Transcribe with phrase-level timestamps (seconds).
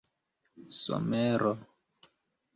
[0.81, 1.53] somero